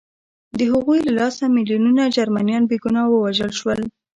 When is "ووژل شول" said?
3.09-3.79